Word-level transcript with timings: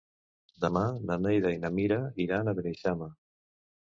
Demà 0.63 0.81
na 1.09 1.17
Neida 1.25 1.53
i 1.57 1.61
na 1.65 1.71
Mira 1.77 1.99
iran 2.25 2.51
a 2.53 2.59
Beneixama. 2.61 3.11